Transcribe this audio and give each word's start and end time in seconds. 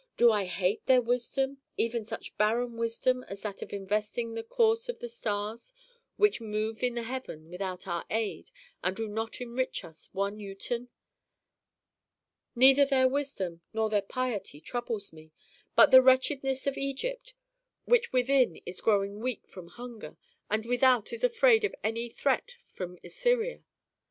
Do 0.17 0.31
I 0.31 0.45
hate 0.45 0.87
their 0.87 0.99
wisdom, 0.99 1.59
even 1.77 2.05
such 2.05 2.35
barren 2.35 2.75
wisdom 2.75 3.23
as 3.25 3.41
that 3.41 3.61
of 3.61 3.71
investigating 3.71 4.33
the 4.33 4.41
course 4.41 4.89
of 4.89 4.97
the 4.97 5.07
stars 5.07 5.75
which 6.17 6.41
move 6.41 6.81
in 6.81 6.95
the 6.95 7.03
heavens 7.03 7.51
without 7.51 7.87
our 7.87 8.03
aid, 8.09 8.49
and 8.83 8.95
do 8.97 9.07
not 9.07 9.39
enrich 9.39 9.83
us 9.83 10.09
one 10.11 10.39
uten? 10.39 10.89
Neither 12.55 12.83
their 12.83 13.07
wisdom 13.07 13.61
nor 13.73 13.91
their 13.91 14.01
piety 14.01 14.59
troubles 14.59 15.13
me, 15.13 15.33
but 15.75 15.91
the 15.91 16.01
wretchedness 16.01 16.65
of 16.65 16.77
Egypt, 16.79 17.35
which 17.85 18.11
within 18.11 18.55
is 18.65 18.81
growing 18.81 19.19
weak 19.19 19.47
from 19.47 19.67
hunger, 19.67 20.17
and 20.49 20.65
without 20.65 21.13
is 21.13 21.23
afraid 21.23 21.63
of 21.63 21.75
any 21.83 22.09
threat 22.09 22.55
from 22.65 22.97
Assyria. 23.03 23.61